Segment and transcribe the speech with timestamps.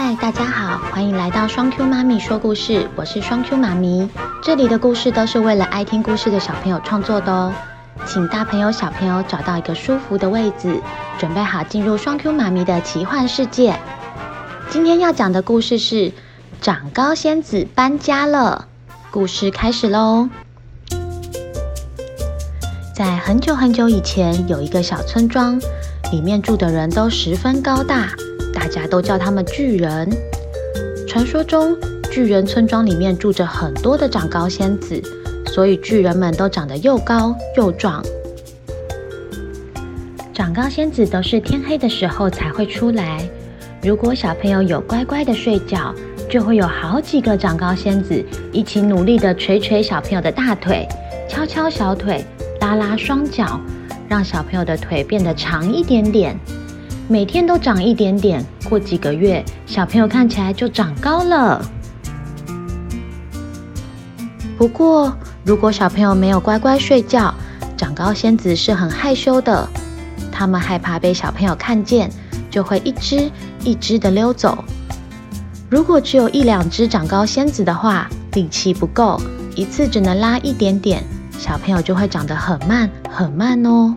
[0.00, 4.08] 嗨，大家好，欢迎来到双 Q 妈咪说故事，我是双 Q 妈咪。
[4.40, 7.52] 这里的故事都是为了爱听故事的小朋友创作的哦，
[8.06, 10.80] 请大朋友小朋友找到一个舒服的位置，
[11.18, 13.76] 准备好进入双 Q 妈咪的奇幻世界。
[14.70, 16.12] 今天要讲的故事是
[16.60, 18.68] 长高仙子搬家了，
[19.10, 20.28] 故事开始喽。
[22.94, 25.60] 在很久很久以前，有一个小村庄，
[26.12, 28.08] 里面住的人都十分高大。
[28.68, 30.06] 大家都叫他们巨人。
[31.06, 31.74] 传说中，
[32.12, 35.02] 巨人村庄里面住着很多的长高仙子，
[35.46, 38.04] 所以巨人们都长得又高又壮。
[40.34, 43.26] 长高仙子都是天黑的时候才会出来。
[43.82, 45.94] 如果小朋友有乖乖的睡觉，
[46.28, 48.22] 就会有好几个长高仙子
[48.52, 50.86] 一起努力的捶捶小朋友的大腿，
[51.26, 52.22] 敲敲小腿，
[52.60, 53.58] 拉拉双脚，
[54.10, 56.38] 让小朋友的腿变得长一点点。
[57.10, 61.64] 每天都长一点点，过几个月，小朋友看起来就长高了。
[64.58, 67.34] 不过，如果小朋友没有乖乖睡觉，
[67.78, 69.66] 长高仙子是很害羞的。
[70.30, 72.10] 他们害怕被小朋友看见，
[72.50, 73.30] 就会一只
[73.64, 74.62] 一只的溜走。
[75.70, 79.18] 如果只有一两只长高仙子的话，力气不够，
[79.56, 81.02] 一次只能拉一点点，
[81.38, 83.96] 小朋友就会长得很慢很慢哦。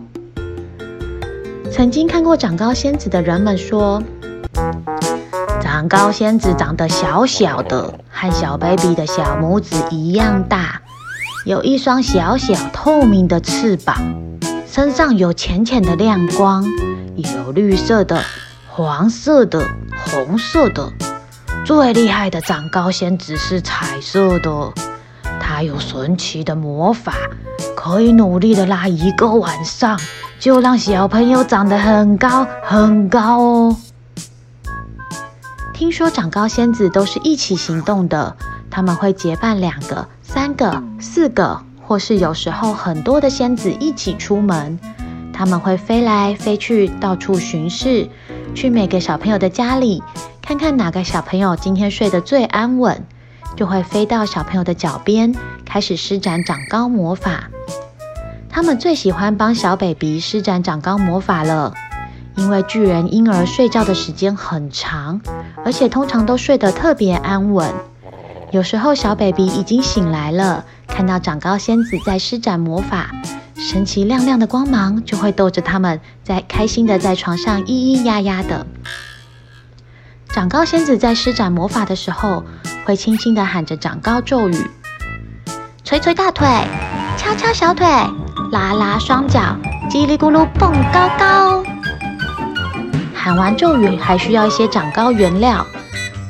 [1.72, 4.02] 曾经看过长高仙子的人们说，
[5.62, 10.82] 长高仙子长得小小的，和小 baby 的小拇指一样大，
[11.46, 13.96] 有一双小小透明的翅膀，
[14.66, 16.62] 身上有浅浅的亮光，
[17.16, 18.22] 有绿色的、
[18.68, 19.66] 黄色的、
[20.04, 20.92] 红色的。
[21.64, 24.72] 最厉害的长高仙子是彩色的，
[25.40, 27.14] 它有神奇的魔法，
[27.74, 29.98] 可以努力的拉一个晚上。
[30.42, 33.76] 就让小朋友长得很高很高哦。
[35.72, 38.36] 听说长高仙子都是一起行动的，
[38.68, 44.76] 他们会结伴两个、三个、四个，或是有时候很多的仙子一起出门。
[45.32, 48.08] 他们会飞来飞去，到处巡视，
[48.52, 50.02] 去每个小朋友的家里，
[50.42, 53.06] 看看哪个小朋友今天睡得最安稳，
[53.56, 55.32] 就会飞到小朋友的脚边，
[55.64, 57.44] 开始施展长高魔法。
[58.54, 61.72] 他们最喜欢帮小 baby 施展长高魔法了，
[62.36, 65.22] 因为巨人婴儿睡觉的时间很长，
[65.64, 67.72] 而且通常都睡得特别安稳。
[68.50, 73.10] 有时候小 baby 已经醒来了，看到长高仙子在施展魔法，
[73.56, 78.66] 神奇亮亮的光芒就会逗着他们在开心的在床上咿咿呀呀的。
[80.28, 82.44] 长高仙子在施展魔法的时候，
[82.84, 84.70] 会轻轻地喊着长高咒语，
[85.82, 86.46] 捶捶大腿，
[87.16, 87.86] 敲敲小腿。
[88.52, 89.40] 拉拉双脚，
[89.88, 91.64] 叽里咕噜蹦高高。
[93.14, 95.66] 喊完咒语，还需要一些长高原料。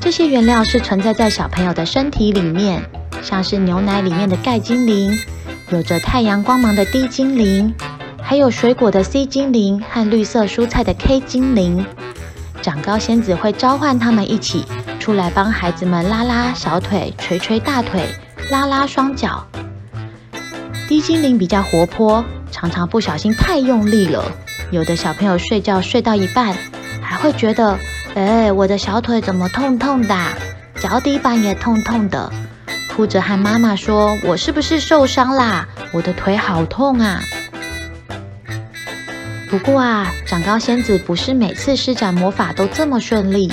[0.00, 2.80] 这些原料是存在在小朋友的身体里面，
[3.22, 5.18] 像是牛奶里面的钙精灵，
[5.70, 7.74] 有着太阳光芒的 D 精灵，
[8.22, 11.84] 还有水果的 C 精灵和绿色蔬菜的 K 精灵。
[12.62, 14.64] 长高仙子会召唤他们一起
[15.00, 18.06] 出来，帮孩子们拉拉小腿、捶捶大腿、
[18.48, 19.44] 拉拉双脚。
[20.92, 24.30] 低精灵比较活泼，常常不小心太用力了。
[24.70, 26.54] 有的小朋友睡觉睡到一半，
[27.00, 27.78] 还会觉得，
[28.14, 30.14] 哎，我的小腿怎么痛痛的？
[30.78, 32.30] 脚底板也痛痛的，
[32.94, 35.66] 哭着和妈妈说：“我是不是受伤啦？
[35.94, 37.22] 我的腿好痛啊！”
[39.48, 43.50] 不过啊，长高仙子不是每次施展魔法都这么顺利。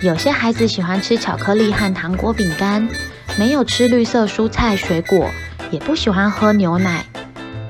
[0.00, 2.88] 有些孩子喜欢吃巧克力和糖果饼干，
[3.38, 5.28] 没有吃绿色蔬菜水果。
[5.70, 7.04] 也不喜欢喝牛奶。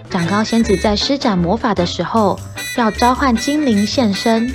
[0.08, 2.38] 长高仙子在施展魔法的时候，
[2.76, 4.52] 要召唤精灵现身。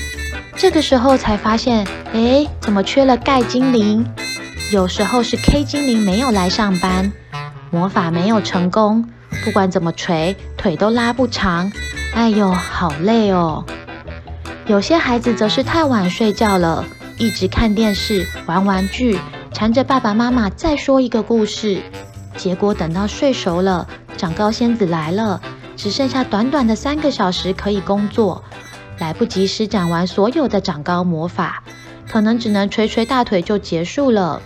[0.56, 4.06] 这个时候才发现，哎，怎么缺了钙精灵？
[4.72, 7.12] 有时候是 K 精灵没有来上班，
[7.72, 9.08] 魔法没有成功。
[9.44, 11.72] 不管怎么捶，腿都拉不长。
[12.14, 13.64] 哎呦，好累哦。
[14.66, 16.84] 有些孩子则是太晚睡觉了，
[17.20, 19.20] 一直看电视、玩玩具，
[19.54, 21.82] 缠着爸爸妈妈再说一个故事。
[22.38, 23.88] 结果等到睡熟了，
[24.18, 25.42] 长高仙子来了，
[25.76, 28.44] 只剩下短短的三个小时可以工作，
[29.00, 31.64] 来不及施展完所有的长高魔法，
[32.10, 34.42] 可能只能捶捶大腿就结束了。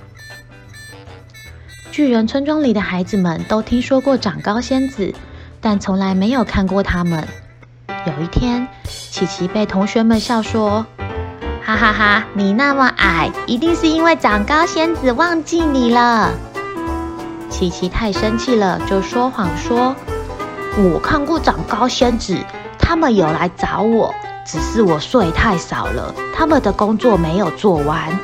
[1.91, 5.13] 巨人村庄里的孩子们都听说过长高仙子，
[5.59, 7.27] 但从来没有看过他们。
[8.05, 10.85] 有一天，琪琪被同学们笑说
[11.65, 16.31] ：“哈哈哈，你那么矮，一定是因为长高仙子忘记你了。”
[17.49, 19.95] 琪琪太生气了，就说谎说
[20.77, 22.37] ：“我看过长高仙子，
[22.77, 24.13] 他们有来找我，
[24.45, 28.17] 只是我睡太少了，他们的工作没有做完。”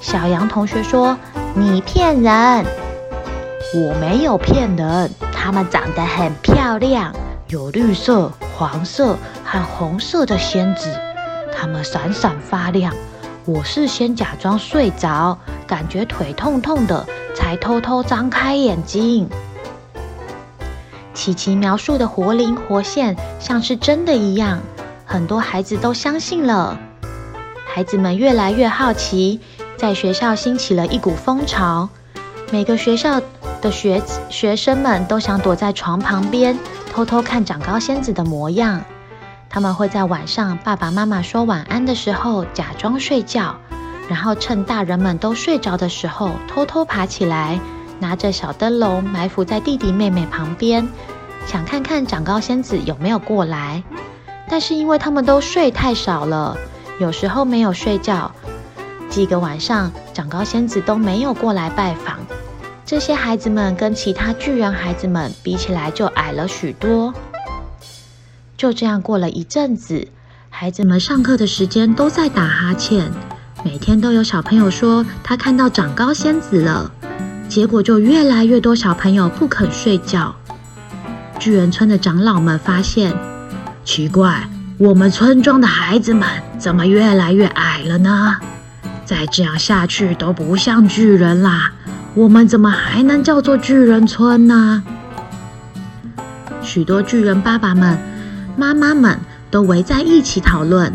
[0.00, 1.16] 小羊同学说
[1.54, 2.66] ：“你骗人！”
[3.74, 7.12] 我没有骗人，他们长得很漂亮，
[7.48, 10.88] 有绿色、黄色和红色的仙子，
[11.56, 12.92] 它们闪闪发亮。
[13.44, 15.36] 我是先假装睡着，
[15.66, 17.06] 感觉腿痛痛的，
[17.36, 19.28] 才偷偷张开眼睛。
[21.12, 24.58] 琪琪描述的活灵活现，像是真的一样，
[25.04, 26.78] 很多孩子都相信了。
[27.66, 29.38] 孩子们越来越好奇，
[29.76, 31.88] 在学校兴起了一股风潮，
[32.50, 33.20] 每个学校
[33.60, 36.58] 的学学生们都想躲在床旁边，
[36.92, 38.82] 偷偷看长高仙子的模样。
[39.48, 43.56] 他们会在晚上爸爸妈妈说晚安的时候假装睡觉，
[44.08, 47.60] 然后趁大人们都睡着的时候偷偷爬起来。
[47.98, 50.86] 拿着小灯笼埋伏在弟弟妹妹旁边，
[51.46, 53.82] 想看看长高仙子有没有过来。
[54.50, 56.58] 但是因为他们都睡太少了，
[57.00, 58.30] 有时候没有睡觉，
[59.08, 62.18] 几个晚上长高仙子都没有过来拜访。
[62.84, 67.14] 这些孩子们跟其他巨人孩子们比起来就矮了许多。
[68.58, 70.08] 就这样过了一阵子，
[70.50, 73.10] 孩子们上课的时间都在打哈欠，
[73.64, 76.90] 每天都有小朋友说他看到长高仙子了。
[77.48, 80.34] 结果就越来越多小朋友不肯睡觉。
[81.38, 83.14] 巨人村的长老们发现，
[83.84, 84.48] 奇怪，
[84.78, 88.36] 我们村庄的孩子们怎么越来越矮了呢？
[89.04, 91.72] 再这样下去都不像巨人啦，
[92.14, 94.82] 我们怎么还能叫做巨人村呢？
[96.62, 97.96] 许多巨人爸爸们、
[98.56, 99.20] 妈妈们
[99.52, 100.92] 都围在一起讨论，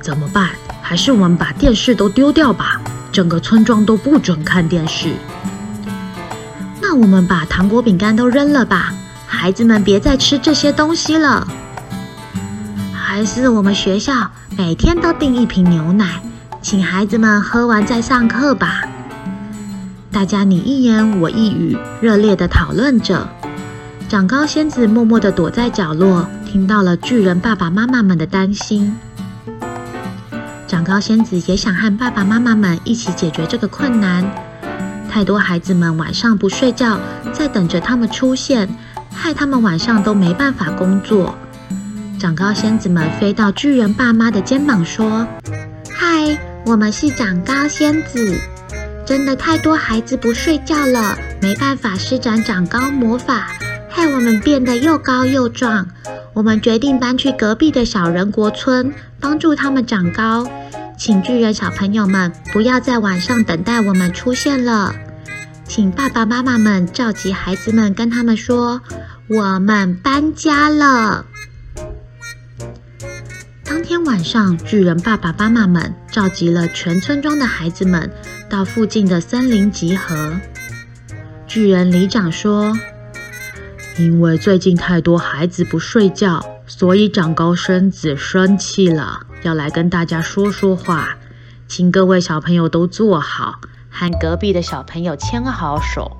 [0.00, 0.50] 怎么办？
[0.90, 2.80] 还是我们把电视都丢掉吧？
[3.12, 5.12] 整个村庄都不准看电视。
[6.82, 8.92] 那我们把糖果饼干都扔了吧，
[9.24, 11.46] 孩子们别再吃这些东西了。
[12.92, 16.20] 还是我们学校每天都订一瓶牛奶，
[16.60, 18.82] 请孩子们喝完再上课吧。
[20.10, 23.28] 大家你一言我一语，热烈地讨论着。
[24.08, 28.96] 长高仙子默默地躲在角落，听到了巨人爸爸妈妈们的担心。
[30.70, 34.24] 长高仙子也想和爸爸妈妈们一起解决这个困难。
[35.10, 37.00] 太多孩子们晚上不睡觉，
[37.32, 38.68] 在等着他们出现，
[39.12, 41.34] 害他们晚上都没办法工作。
[42.20, 45.26] 长高仙子们飞到巨人爸妈的肩膀说
[45.90, 48.38] ：“嗨，我们是长高仙子，
[49.04, 53.48] 真的太多孩子不睡觉了，没办法施展长高魔法，
[53.90, 55.88] 害我们变得又高又壮。
[56.40, 60.50] 我们决定搬去隔壁的小人国村，帮助他们长高。”
[60.96, 64.94] 请巨人小朋友们不要在晚上等待我们出现了，
[65.64, 68.80] 请爸爸妈妈们召集孩子们，跟他们说
[69.28, 71.26] 我们搬家了。
[73.62, 78.10] 当天晚上，巨人爸爸妈妈们召集了全村庄的孩子们
[78.48, 80.40] 到附近的森林集合。
[81.46, 82.74] 巨人里长说
[83.98, 91.16] ：“因为最近太多孩子不睡觉，所以长高身子生气了。”要来跟大家说说话，
[91.66, 93.58] 请各位小朋友都坐好，
[93.90, 96.14] 和隔壁的小朋友牵好手。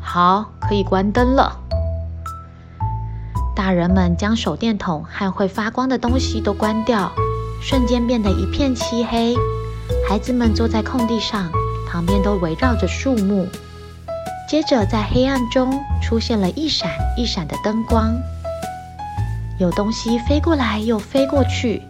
[0.00, 1.58] 好，可以关灯了。
[3.54, 7.12] 大人们将手电筒和会发光的东西都关掉，
[7.60, 9.34] 瞬间变得一片漆黑。
[10.08, 11.50] 孩子们坐在空地上，
[11.88, 13.48] 旁边都围绕着树木。
[14.52, 18.14] 接着，在黑暗中出现了一闪一闪的灯光，
[19.58, 21.80] 有东西飞过来又飞过去。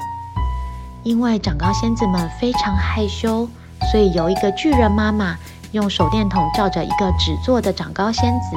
[1.02, 3.48] 因为长高仙子们非常害羞，
[3.90, 5.36] 所以由一个巨人妈妈
[5.72, 8.56] 用手电筒照着一个纸做的长高仙子，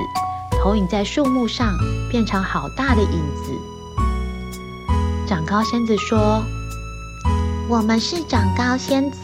[0.61, 1.73] 投影在树木上，
[2.11, 3.51] 变成好大的影子。
[5.27, 6.43] 长高仙子说
[7.67, 9.17] ：“我们是长高仙子，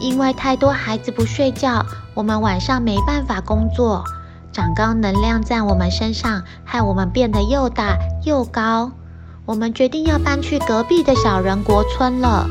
[0.00, 1.86] 因为太多孩子不睡觉，
[2.18, 4.02] 我们晚上没办法工作。
[4.50, 8.90] 长高能量在我们身上，害我们变得又大又高。”
[9.46, 12.44] 我们决定要搬去隔壁的小人国村了。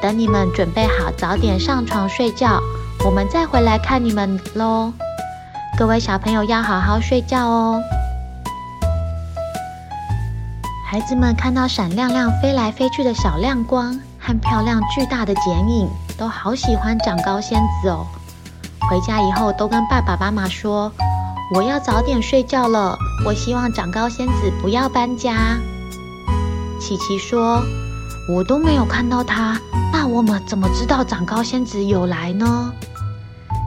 [0.00, 2.58] 等你们准备好，早点上床睡觉，
[3.04, 4.94] 我们再回来看你们喽。
[5.76, 7.82] 各位小朋友要好好睡觉哦。
[10.90, 18.06] 孩子们看到闪亮亮飞来飞去的小亮光和漂亮巨大的剪影，都好喜欢长高仙子哦。
[18.92, 20.92] 回家以后都跟爸爸妈妈说
[21.56, 22.94] ：“我要早点睡觉了。
[23.24, 25.56] 我希望长高仙子不要搬家。”
[26.78, 27.62] 琪琪说
[28.28, 29.58] ：“我都没有看到他，
[29.90, 32.70] 那我们怎么知道长高仙子有来呢？”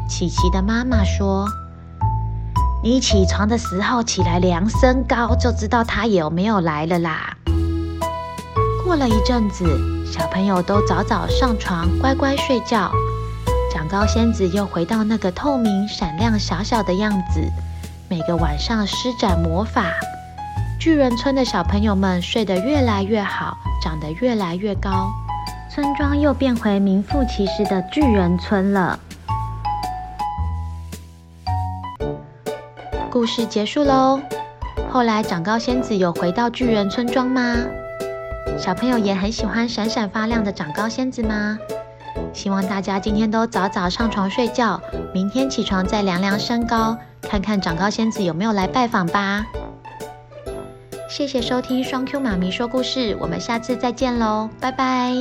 [0.07, 1.47] 琪琪的妈妈说
[2.85, 7.35] ：“你起床的时候起来量身高，就知道他有没有来了啦。”
[8.85, 9.65] 过了一阵子，
[10.05, 12.91] 小朋友都早早上床，乖乖睡觉。
[13.97, 17.39] 高仙子又回到那个透明、闪亮、小小的样子，
[18.09, 19.85] 每个晚上施展魔法。
[20.77, 25.09] 巨人村的小朋友们睡得越来越好，长得越来越高，
[25.71, 28.99] 村庄又变回名副其实的巨人村了。
[33.09, 34.19] 故事结束喽。
[34.91, 37.55] 后来长高仙子有回到巨人村庄吗？
[38.59, 41.57] 小朋友也很喜欢闪闪发亮的长高仙子吗？
[42.33, 44.79] 希望大家今天都早早上床睡觉，
[45.13, 49.45] 明天起床再量量身高，看看长高仙子有没有来拜访吧。
[51.09, 55.13] 谢谢收听双 Q 妈咪说故事，我们下次再见喽，拜拜。